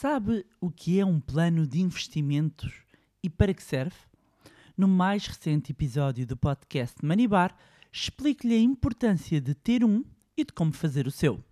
[0.00, 2.72] Sabe o que é um plano de investimentos
[3.20, 3.96] e para que serve?
[4.76, 7.52] No mais recente episódio do podcast Manibar,
[7.90, 10.04] explico-lhe a importância de ter um
[10.36, 11.42] e de como fazer o seu.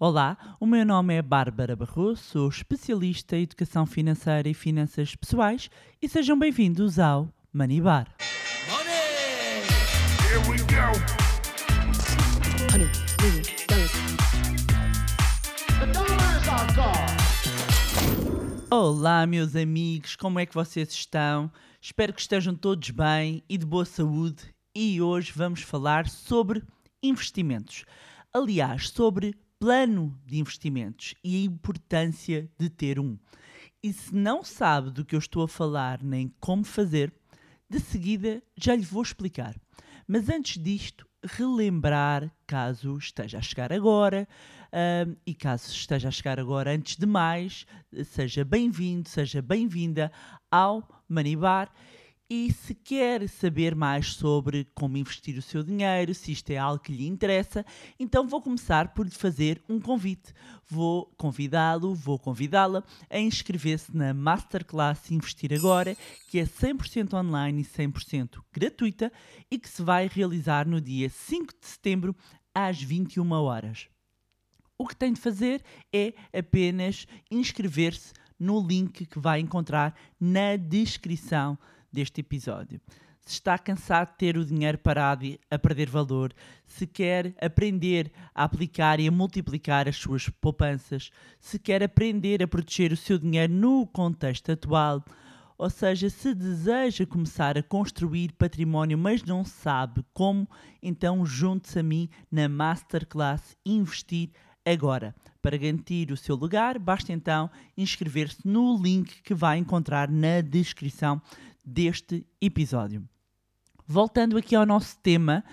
[0.00, 5.70] Olá, o meu nome é Bárbara Barroso, sou especialista em educação financeira e finanças pessoais
[6.02, 8.12] e sejam bem-vindos ao Manibar.
[18.88, 21.50] Olá, meus amigos, como é que vocês estão?
[21.80, 24.54] Espero que estejam todos bem e de boa saúde.
[24.72, 26.62] E hoje vamos falar sobre
[27.02, 27.84] investimentos.
[28.32, 33.18] Aliás, sobre plano de investimentos e a importância de ter um.
[33.82, 37.12] E se não sabe do que eu estou a falar nem como fazer,
[37.68, 39.56] de seguida já lhe vou explicar.
[40.06, 44.28] Mas antes disto, relembrar, caso esteja a chegar agora,
[44.76, 47.64] ahm, e caso esteja a chegar agora antes de mais,
[48.04, 50.12] seja bem-vindo, seja bem-vinda
[50.50, 51.72] ao Manibar.
[52.28, 56.82] E se quer saber mais sobre como investir o seu dinheiro, se isto é algo
[56.82, 57.64] que lhe interessa,
[58.00, 60.34] então vou começar por lhe fazer um convite.
[60.68, 65.96] Vou convidá-lo, vou convidá-la a inscrever-se na Masterclass Investir Agora,
[66.28, 69.12] que é 100% online e 100% gratuita
[69.48, 72.14] e que se vai realizar no dia 5 de setembro
[72.52, 73.88] às 21 horas.
[74.78, 81.58] O que tem de fazer é apenas inscrever-se no link que vai encontrar na descrição
[81.90, 82.80] deste episódio.
[83.22, 86.32] Se está cansado de ter o dinheiro parado e a perder valor,
[86.64, 92.46] se quer aprender a aplicar e a multiplicar as suas poupanças, se quer aprender a
[92.46, 95.02] proteger o seu dinheiro no contexto atual,
[95.58, 100.48] ou seja, se deseja começar a construir património, mas não sabe como,
[100.82, 104.30] então junte-se a mim na Masterclass Investir
[104.66, 105.14] Agora.
[105.40, 111.22] Para garantir o seu lugar, basta então inscrever-se no link que vai encontrar na descrição
[111.64, 113.08] deste episódio.
[113.86, 115.44] Voltando aqui ao nosso tema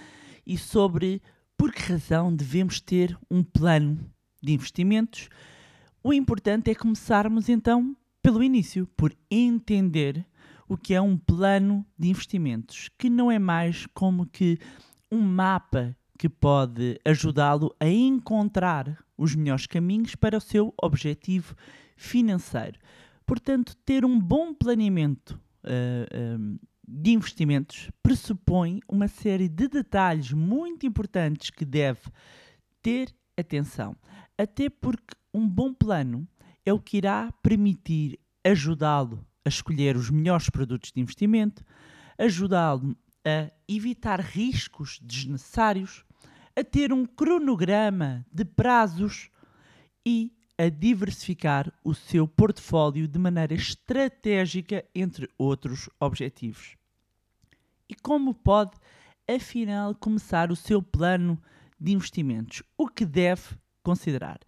[0.48, 1.22] e sobre
[1.56, 4.00] por que razão devemos ter um plano
[4.42, 5.30] de investimentos,
[6.04, 10.26] o importante é começarmos então pelo início, por entender
[10.68, 14.58] o que é um plano de investimentos, que não é mais como que
[15.12, 21.56] um mapa que pode ajudá-lo a encontrar os melhores caminhos para o seu objetivo
[21.96, 22.80] financeiro.
[23.26, 25.70] Portanto, ter um bom planeamento ah,
[26.12, 32.02] ah, de investimentos pressupõe uma série de detalhes muito importantes que deve
[32.82, 33.96] ter atenção.
[34.38, 36.28] Até porque um bom plano
[36.66, 41.64] é o que irá permitir ajudá-lo a escolher os melhores produtos de investimento,
[42.18, 46.04] ajudá-lo a evitar riscos desnecessários,
[46.56, 49.30] a ter um cronograma de prazos
[50.06, 56.76] e a diversificar o seu portfólio de maneira estratégica, entre outros objetivos.
[57.90, 58.72] E como pode,
[59.28, 61.42] afinal, começar o seu plano
[61.80, 62.64] de investimentos?
[62.78, 63.44] O que deve
[63.82, 64.40] considerar?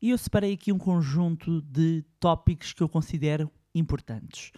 [0.00, 4.50] E eu separei aqui um conjunto de tópicos que eu considero importantes.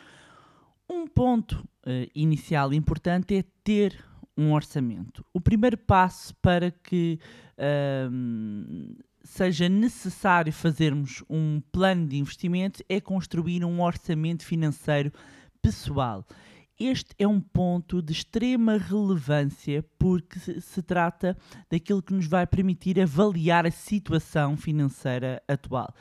[0.88, 4.04] Um ponto eh, inicial importante é ter
[4.36, 5.24] um orçamento.
[5.32, 7.18] O primeiro passo para que
[7.58, 15.12] ahm, seja necessário fazermos um plano de investimento é construir um orçamento financeiro
[15.62, 16.26] pessoal.
[16.78, 21.36] Este é um ponto de extrema relevância porque se trata
[21.70, 25.94] daquilo que nos vai permitir avaliar a situação financeira atual.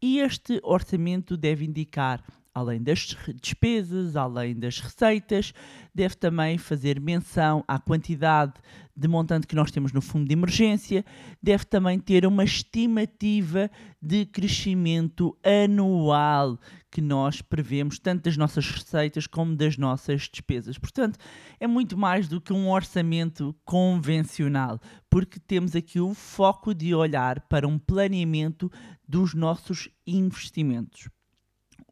[0.00, 2.22] E este orçamento deve indicar
[2.54, 5.54] além das despesas, além das receitas,
[5.94, 8.54] deve também fazer menção à quantidade
[8.94, 11.02] de montante que nós temos no fundo de emergência,
[11.42, 13.70] deve também ter uma estimativa
[14.00, 16.58] de crescimento anual
[16.90, 20.76] que nós prevemos, tanto das nossas receitas como das nossas despesas.
[20.76, 21.18] Portanto,
[21.58, 27.40] é muito mais do que um orçamento convencional, porque temos aqui o foco de olhar
[27.48, 28.70] para um planeamento
[29.08, 31.08] dos nossos investimentos.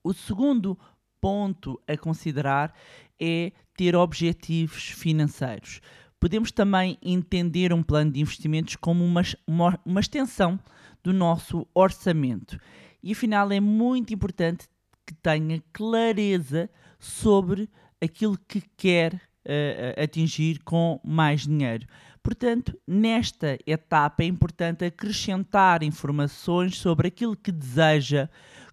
[0.03, 0.79] O segundo
[1.21, 2.75] ponto a considerar
[3.21, 5.81] é ter objetivos financeiros.
[6.19, 10.59] Podemos também entender um plano de investimentos como uma, uma, uma extensão
[11.03, 12.59] do nosso orçamento.
[13.03, 14.69] E afinal é muito importante
[15.07, 17.69] que tenha clareza sobre
[18.01, 21.87] aquilo que quer eh, atingir com mais dinheiro.
[22.23, 28.29] Portanto, nesta etapa é importante acrescentar informações sobre aquilo que deseja,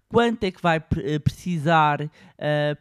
[0.08, 2.10] quanto é que vai eh, precisar uh,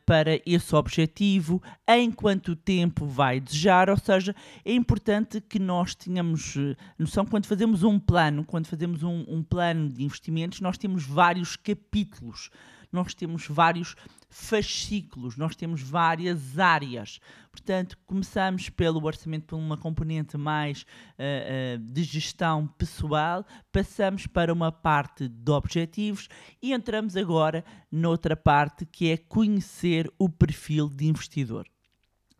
[0.05, 4.33] para esse objetivo, em quanto tempo vai desejar, ou seja,
[4.63, 9.43] é importante que nós tenhamos uh, noção quando fazemos um plano, quando fazemos um, um
[9.43, 12.49] plano de investimentos, nós temos vários capítulos
[12.97, 13.95] nós temos vários
[14.27, 17.19] fascículos, nós temos várias áreas.
[17.51, 24.51] Portanto, começamos pelo orçamento por uma componente mais uh, uh, de gestão pessoal, passamos para
[24.51, 26.27] uma parte de objetivos
[26.61, 31.67] e entramos agora noutra parte que é conhecer o perfil de investidor.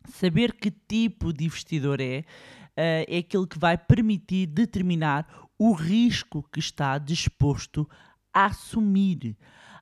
[0.08, 5.26] Saber que tipo de investidor é, uh, é aquilo que vai permitir determinar
[5.56, 7.88] o risco que está disposto
[8.34, 9.36] a assumir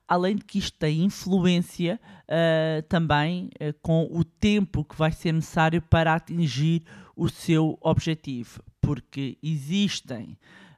[0.07, 5.33] além de que isto tem influência uh, também uh, com o tempo que vai ser
[5.33, 6.83] necessário para atingir
[7.15, 10.37] o seu objetivo, porque existem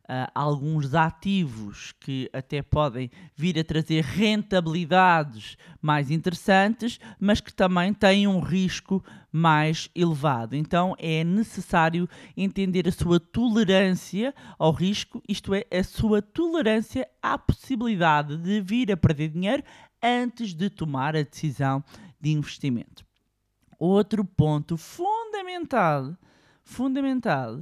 [0.09, 7.94] uh, alguns ativos que até podem vir a trazer rentabilidades mais interessantes, mas que também
[7.94, 10.56] têm um risco mais elevado.
[10.56, 17.38] Então é necessário entender a sua tolerância ao risco, isto é, a sua tolerância à
[17.38, 19.63] possibilidade de vir a perder dinheiro
[20.01, 21.83] antes de tomar a decisão
[22.19, 23.06] de investimento.
[23.77, 26.17] Outro ponto fundamental,
[26.63, 27.59] fundamental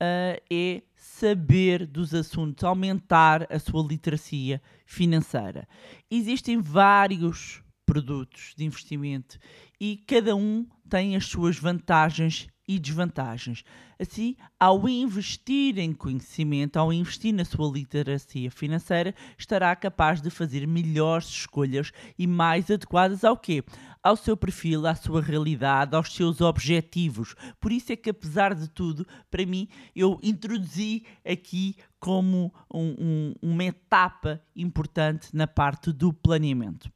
[0.00, 5.66] uh, é saber dos assuntos, aumentar a sua literacia financeira.
[6.10, 9.38] Existem vários produtos de investimento
[9.80, 13.64] e cada um tem as suas vantagens e desvantagens.
[13.98, 20.68] Assim, ao investir em conhecimento, ao investir na sua literacia financeira, estará capaz de fazer
[20.68, 23.64] melhores escolhas e mais adequadas ao quê?
[24.00, 27.34] Ao seu perfil, à sua realidade, aos seus objetivos.
[27.60, 33.34] Por isso é que, apesar de tudo, para mim, eu introduzi aqui como um, um,
[33.42, 36.88] uma etapa importante na parte do planeamento.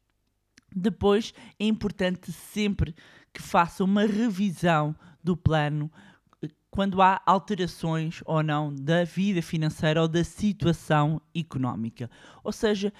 [0.72, 2.94] Depois, é importante sempre
[3.32, 4.94] que faça uma revisão
[5.24, 5.90] do plano
[6.70, 12.10] quando há alterações ou não da vida financeira ou da situação económica.
[12.42, 12.92] Ou seja,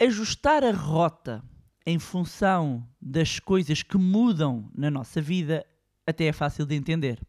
[0.00, 1.42] ajustar a rota
[1.84, 5.66] em função das coisas que mudam na nossa vida
[6.06, 7.20] até é fácil de entender.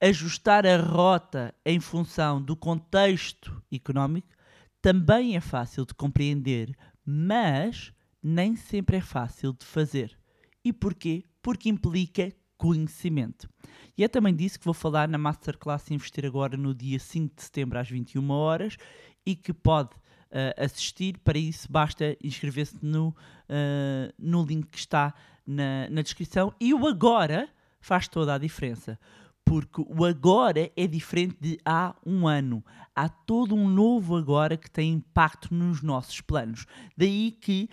[0.00, 4.34] Ajustar a rota em função do contexto económico
[4.82, 6.76] também é fácil de compreender,
[7.06, 10.18] mas nem sempre é fácil de fazer.
[10.64, 11.24] E porquê?
[11.40, 13.48] Porque implica conhecimento.
[13.96, 17.42] E é também disso que vou falar na Masterclass Investir Agora no dia 5 de
[17.42, 18.76] setembro às 21 horas
[19.24, 21.18] e que pode uh, assistir.
[21.18, 25.14] Para isso, basta inscrever-se no, uh, no link que está
[25.46, 26.54] na, na descrição.
[26.60, 27.48] E o agora
[27.80, 28.98] faz toda a diferença
[29.44, 32.64] porque o agora é diferente de há um ano.
[32.96, 36.66] Há todo um novo agora que tem impacto nos nossos planos.
[36.96, 37.68] Daí que,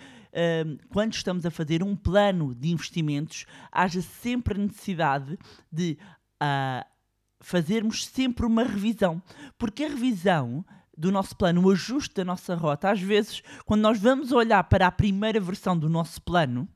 [0.66, 5.38] um, quando estamos a fazer um plano de investimentos, haja sempre a necessidade
[5.70, 5.96] de
[6.42, 6.84] uh,
[7.40, 9.22] fazermos sempre uma revisão.
[9.56, 10.64] Porque a revisão
[10.96, 14.86] do nosso plano, o ajuste da nossa rota, às vezes, quando nós vamos olhar para
[14.86, 16.68] a primeira versão do nosso plano,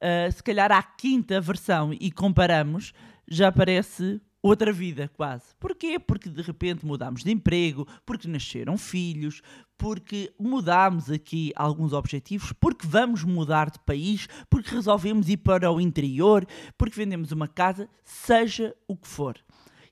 [0.00, 2.92] uh, se calhar à quinta versão e comparamos,
[3.30, 5.44] já parece outra vida, quase.
[5.58, 5.98] Porquê?
[5.98, 9.42] Porque de repente mudámos de emprego, porque nasceram filhos,
[9.78, 15.80] porque mudámos aqui alguns objetivos, porque vamos mudar de país, porque resolvemos ir para o
[15.80, 16.46] interior,
[16.76, 19.36] porque vendemos uma casa, seja o que for.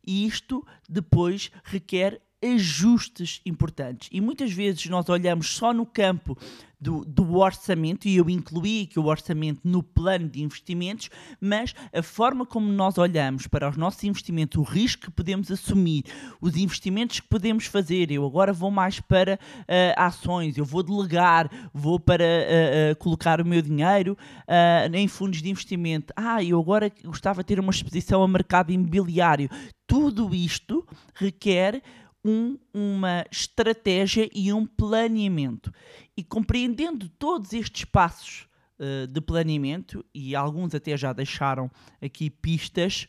[0.06, 4.08] E isto depois requer ajustes importantes.
[4.12, 6.38] E muitas vezes nós olhamos só no campo
[6.80, 12.02] do, do, orçamento, e eu incluí aqui o orçamento no plano de investimentos, mas a
[12.02, 16.04] forma como nós olhamos para os nossos investimentos, o risco que podemos assumir,
[16.40, 21.50] os investimentos que podemos fazer, eu agora vou mais para uh, ações, eu vou delegar,
[21.74, 24.16] vou para uh, uh, colocar o meu dinheiro
[24.92, 29.48] em fundos de investimento, ah, eu agora gostava de ter uma exposição ao mercado imobiliário.
[29.86, 31.82] Tudo isto requer
[32.24, 35.72] um, uma estratégia e um planeamento.
[36.16, 38.48] E compreendendo todos estes passos
[38.78, 41.70] uh, de planeamento, e alguns até já deixaram
[42.00, 43.08] aqui pistas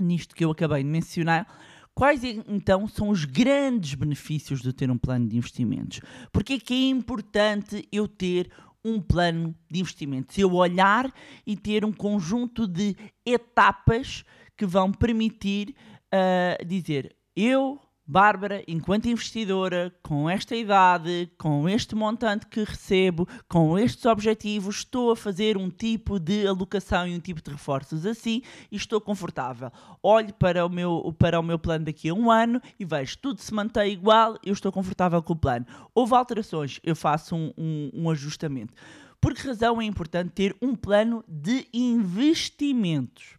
[0.00, 1.46] nisto que eu acabei de mencionar,
[1.94, 6.00] quais então são os grandes benefícios de ter um plano de investimentos?
[6.32, 8.50] Porque é que é importante eu ter
[8.84, 10.36] um plano de investimentos?
[10.36, 11.12] Eu olhar
[11.46, 14.24] e ter um conjunto de etapas
[14.56, 15.74] que vão permitir
[16.12, 23.78] uh, dizer eu Bárbara, enquanto investidora, com esta idade, com este montante que recebo, com
[23.78, 28.42] estes objetivos, estou a fazer um tipo de alocação e um tipo de reforços assim
[28.70, 29.72] e estou confortável.
[30.02, 33.40] Olho para o meu, para o meu plano daqui a um ano e vejo tudo
[33.40, 35.66] se mantém igual, eu estou confortável com o plano.
[35.94, 38.74] Houve alterações, eu faço um, um, um ajustamento.
[39.18, 43.38] Por que razão é importante ter um plano de investimentos?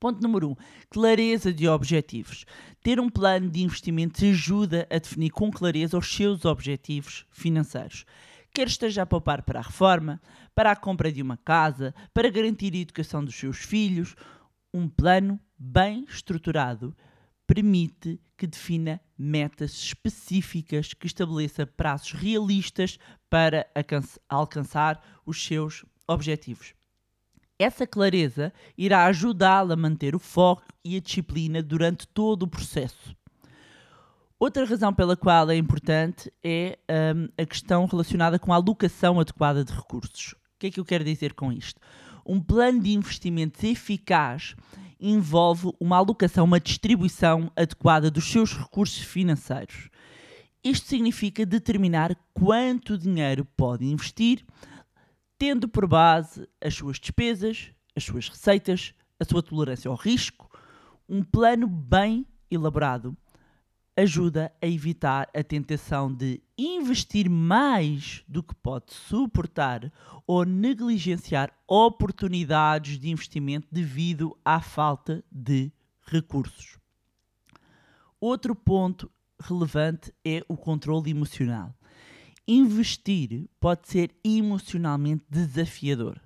[0.00, 0.50] Ponto número 1.
[0.50, 0.56] Um,
[0.90, 2.44] clareza de objetivos.
[2.84, 8.04] Ter um plano de investimentos ajuda a definir com clareza os seus objetivos financeiros.
[8.52, 10.20] Quer esteja a poupar para a reforma,
[10.54, 14.14] para a compra de uma casa, para garantir a educação dos seus filhos,
[14.72, 16.94] um plano bem estruturado
[17.46, 22.98] permite que defina metas específicas, que estabeleça prazos realistas
[23.30, 23.66] para
[24.28, 26.74] alcançar os seus objetivos.
[27.58, 33.16] Essa clareza irá ajudá-lo a manter o foco e a disciplina durante todo o processo.
[34.38, 36.78] Outra razão pela qual é importante é
[37.14, 40.32] um, a questão relacionada com a alocação adequada de recursos.
[40.32, 41.80] O que é que eu quero dizer com isto?
[42.26, 44.56] Um plano de investimentos eficaz
[44.98, 49.88] envolve uma alocação, uma distribuição adequada dos seus recursos financeiros.
[50.64, 54.44] Isto significa determinar quanto dinheiro pode investir
[55.38, 60.50] tendo por base as suas despesas, as suas receitas, a sua tolerância ao risco,
[61.08, 63.16] um plano bem elaborado
[63.96, 69.92] ajuda a evitar a tentação de investir mais do que pode suportar
[70.26, 75.70] ou negligenciar oportunidades de investimento devido à falta de
[76.06, 76.78] recursos.
[78.20, 81.74] Outro ponto relevante é o controle emocional.
[82.46, 86.20] Investir pode ser emocionalmente desafiador,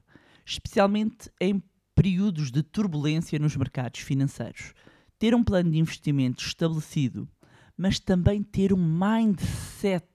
[0.44, 1.62] especialmente em
[1.94, 4.72] períodos de turbulência nos mercados financeiros.
[5.16, 7.28] Ter um plano de investimento estabelecido,
[7.76, 10.08] mas também ter um mindset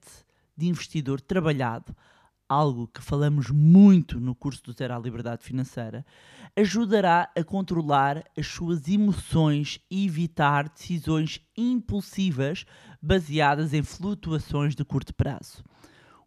[0.57, 1.95] de investidor trabalhado,
[2.49, 6.05] algo que falamos muito no curso do à Liberdade Financeira,
[6.53, 12.65] ajudará a controlar as suas emoções e evitar decisões impulsivas
[13.01, 15.63] baseadas em flutuações de curto prazo.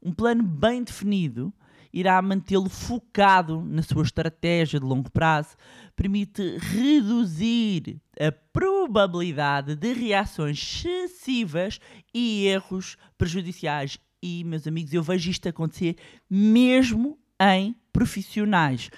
[0.06, 1.52] Um plano bem definido
[1.92, 5.56] irá mantê-lo focado na sua estratégia de longo prazo,
[5.96, 11.80] permite reduzir a probabilidade de reações excessivas
[12.14, 13.98] e erros prejudiciais.
[14.22, 15.96] E, meus amigos, eu vejo isto acontecer
[16.30, 18.88] mesmo em profissionais,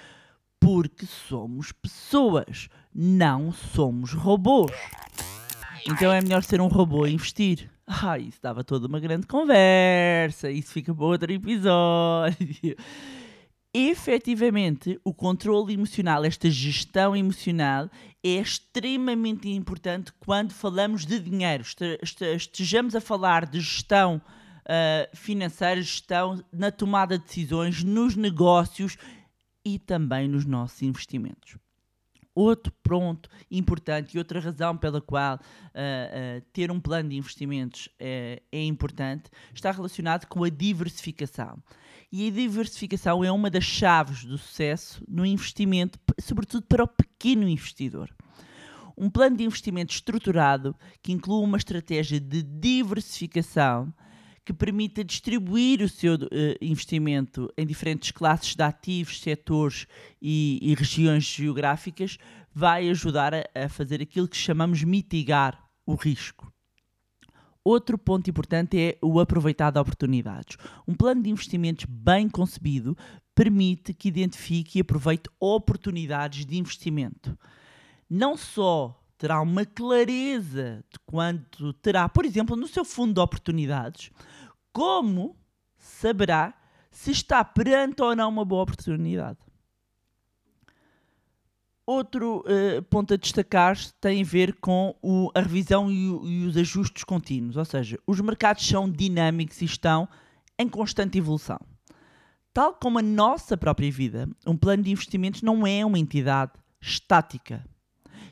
[0.59, 4.77] porque somos pessoas, não somos robôs.
[5.87, 7.67] Então é melhor ser um robô e investir.
[7.91, 12.75] Ah, isso dava toda uma grande conversa, isso fica para outro episódio.
[13.73, 17.89] Efetivamente, o controle emocional, esta gestão emocional,
[18.23, 21.63] é extremamente importante quando falamos de dinheiro.
[22.35, 28.97] Estejamos a falar de gestão uh, financeira, gestão na tomada de decisões, nos negócios
[29.65, 31.57] e também nos nossos investimentos.
[32.35, 37.89] Outro ponto importante e outra razão pela qual uh, uh, ter um plano de investimentos
[37.99, 41.61] é, é importante está relacionado com a diversificação.
[42.11, 47.47] E a diversificação é uma das chaves do sucesso no investimento, sobretudo para o pequeno
[47.47, 48.09] investidor.
[48.97, 53.93] Um plano de investimento estruturado que inclui uma estratégia de diversificação
[54.49, 56.27] que permita distribuir o seu uh,
[56.59, 59.85] investimento em diferentes classes de ativos, setores
[60.19, 62.17] e, e regiões geográficas,
[62.51, 66.51] vai ajudar a, a fazer aquilo que chamamos mitigar o risco.
[67.63, 70.57] Outro ponto importante é o aproveitar de oportunidades.
[70.87, 72.97] Um plano de investimentos bem concebido
[73.35, 77.37] permite que identifique e aproveite oportunidades de investimento.
[78.09, 84.09] Não só terá uma clareza de quanto terá, por exemplo, no seu fundo de oportunidades,
[84.71, 85.35] como
[85.77, 86.53] saberá
[86.91, 89.37] se está perante ou não uma boa oportunidade.
[91.85, 96.45] Outro uh, ponto a destacar tem a ver com o, a revisão e, o, e,
[96.45, 100.07] os ajustes contínuos, ou seja, os mercados são dinâmicos e estão
[100.57, 101.59] em constante evolução.
[102.53, 107.65] Tal como a nossa própria vida, um plano de investimentos não é uma entidade estática.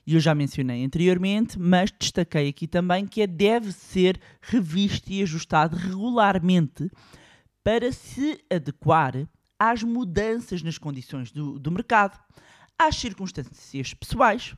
[0.08, 5.22] E eu já mencionei anteriormente, mas destaquei aqui também que é, deve ser revisto e
[5.22, 6.90] ajustado regularmente
[7.62, 9.28] para se adequar
[9.60, 12.18] às mudanças nas condições do, do mercado,
[12.80, 14.56] às circunstâncias pessoais,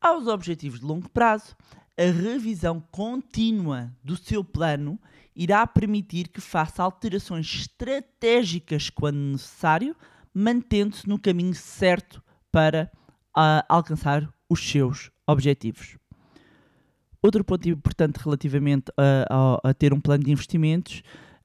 [0.00, 1.56] aos objetivos de longo prazo.
[1.96, 4.98] A revisão contínua do seu plano
[5.36, 9.94] irá permitir que faça alterações estratégicas quando necessário,
[10.34, 12.20] mantendo-se no caminho certo
[12.50, 12.90] para
[13.36, 15.96] uh, alcançar os seus objetivos.
[17.22, 19.26] Outro ponto importante relativamente a,
[19.64, 21.02] a- a ter um plano de investimentos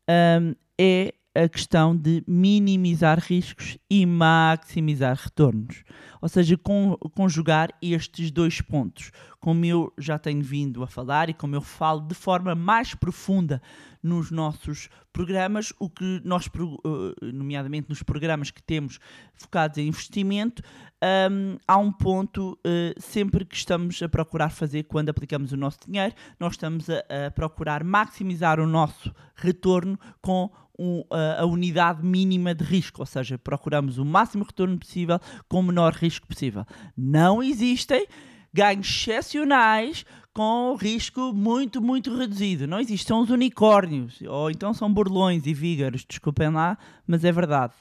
[0.09, 5.83] hum, é a questão de minimizar riscos e maximizar retornos.
[6.21, 9.11] Ou seja, con- conjugar estes dois pontos.
[9.39, 13.61] Como eu já tenho vindo a falar e como eu falo de forma mais profunda
[14.01, 18.99] nos nossos programas, o que nós, eh, nomeadamente nos programas que temos
[19.33, 20.63] focados em investimento,
[21.31, 25.79] hum, há um ponto eh, sempre que estamos a procurar fazer quando aplicamos o nosso
[25.85, 32.05] dinheiro, nós estamos a, a procurar maximizar o nosso retorno com um, a, a unidade
[32.05, 36.65] mínima de risco, ou seja, procuramos o máximo retorno possível com o menor risco possível.
[36.97, 38.07] Não existem
[38.53, 42.67] ganhos excepcionais com risco muito, muito reduzido.
[42.67, 46.77] Não existe, são os unicórnios, ou então são burlões e vígaros, desculpem lá,
[47.07, 47.73] mas é verdade.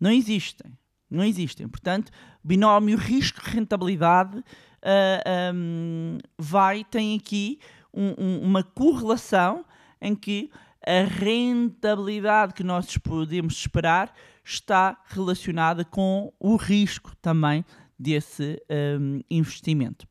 [0.00, 0.70] Não existem.
[1.10, 1.66] Não existem.
[1.68, 4.42] Portanto, binómio risco-rentabilidade
[4.82, 7.58] ah, hum, vai, tem aqui
[7.92, 9.64] um- um- uma correlação
[10.00, 10.50] em que
[10.86, 17.64] a rentabilidade que nós podemos esperar está relacionada com o risco também
[17.98, 18.60] desse
[18.98, 20.08] hum, investimento.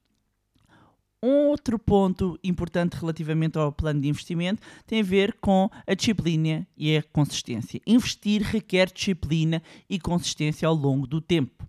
[1.22, 6.66] Um outro ponto importante relativamente ao plano de investimento tem a ver com a disciplina
[6.78, 7.82] e a consistência.
[7.86, 11.68] Investir requer disciplina e consistência ao longo do tempo.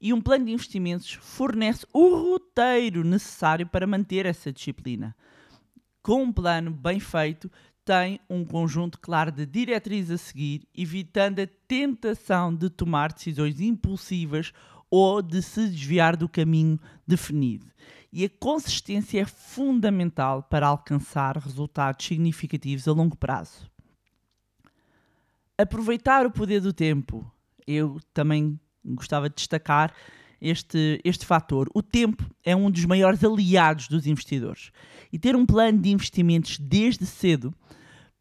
[0.00, 5.14] E um plano de investimentos fornece o roteiro necessário para manter essa disciplina.
[6.02, 7.50] Com um plano bem feito,
[7.88, 14.52] tem um conjunto claro de diretrizes a seguir, evitando a tentação de tomar decisões impulsivas
[14.90, 17.66] ou de se desviar do caminho definido.
[18.12, 23.70] E a consistência é fundamental para alcançar resultados significativos a longo prazo.
[25.56, 27.24] Aproveitar o poder do tempo.
[27.66, 29.94] Eu também gostava de destacar
[30.38, 31.70] este, este fator.
[31.74, 34.72] O tempo é um dos maiores aliados dos investidores.
[35.10, 37.54] E ter um plano de investimentos desde cedo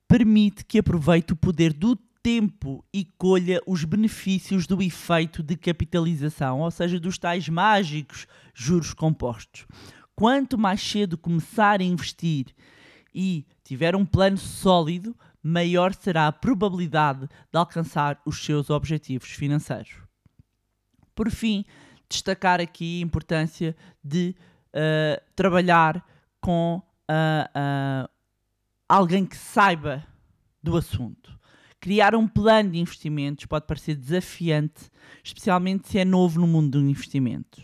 [0.07, 6.61] permite que aproveite o poder do tempo e colha os benefícios do efeito de capitalização,
[6.61, 9.65] ou seja, dos tais mágicos juros compostos.
[10.15, 12.47] Quanto mais cedo começar a investir
[13.13, 19.95] e tiver um plano sólido, maior será a probabilidade de alcançar os seus objetivos financeiros.
[21.15, 21.63] Por fim,
[22.09, 24.35] destacar aqui a importância de
[24.73, 26.05] uh, trabalhar
[26.41, 28.09] com uh, uh,
[28.87, 30.05] alguém que saiba
[30.61, 31.37] do assunto.
[31.79, 34.89] Criar um plano de investimentos pode parecer desafiante,
[35.23, 37.63] especialmente se é novo no mundo dos investimentos.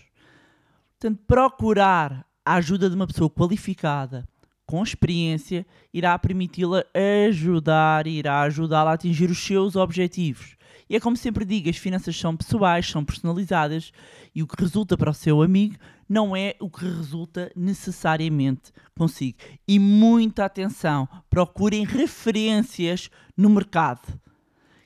[1.00, 4.27] Portanto, procurar a ajuda de uma pessoa qualificada,
[4.66, 6.86] com experiência, irá permiti-la
[7.27, 10.55] ajudar, irá ajudá-la a atingir os seus objetivos.
[10.89, 13.91] E é como sempre digo, as finanças são pessoais, são personalizadas
[14.35, 15.75] e o que resulta para o seu amigo
[16.07, 19.37] não é o que resulta necessariamente consigo.
[19.67, 24.19] E muita atenção, procurem referências no mercado.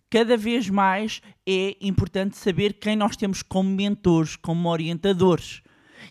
[0.10, 5.62] Cada vez mais é importante saber quem nós temos como mentores, como orientadores.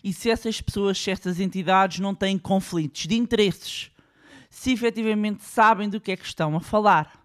[0.03, 3.89] E se essas pessoas, se essas entidades não têm conflitos de interesses,
[4.49, 7.16] se efetivamente sabem do que é que estão a falar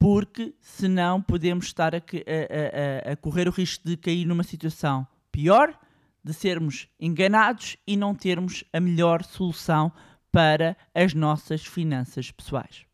[0.00, 5.06] porque senão podemos estar a, a, a, a, correr o risco de cair numa situação
[5.30, 5.78] pior,
[6.24, 9.92] de sermos enganados e não termos a melhor solução
[10.32, 12.86] para as nossas finanças pessoais.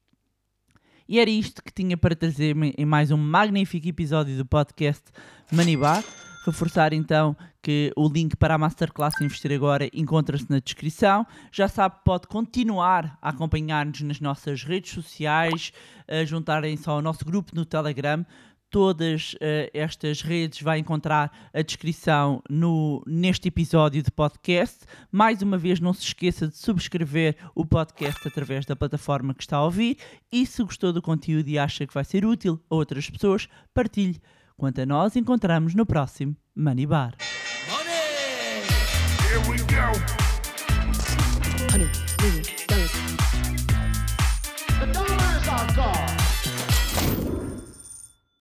[1.08, 5.04] E era isto que tinha para trazer em mais um magnífico episódio do podcast
[5.52, 6.02] Manibar.
[6.46, 11.26] Reforçar então que o link para a Masterclass Investir Agora encontra-se na descrição.
[11.50, 15.72] Já sabe, pode continuar a acompanhar-nos nas nossas redes sociais,
[16.06, 18.24] a juntarem-se ao nosso grupo no Telegram.
[18.70, 24.84] Todas uh, estas redes vai encontrar a descrição no, neste episódio de podcast.
[25.10, 29.56] Mais uma vez, não se esqueça de subscrever o podcast através da plataforma que está
[29.56, 29.98] a ouvir.
[30.30, 34.20] E se gostou do conteúdo e acha que vai ser útil a outras pessoas, partilhe.
[34.58, 37.14] Quanto a nós, encontramos no próximo Money Bar.
[39.28, 40.25] Here